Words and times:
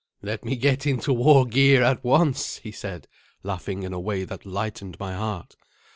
"Let 0.23 0.43
me 0.43 0.55
get 0.55 0.87
into 0.87 1.13
war 1.13 1.45
gear 1.45 1.83
at 1.83 2.03
once," 2.03 2.57
he 2.57 2.71
said, 2.71 3.07
laughing 3.43 3.83
in 3.83 3.93
a 3.93 3.99
way 3.99 4.23
that 4.23 4.47
lightened 4.47 4.99
my 4.99 5.13
heart. 5.13 5.55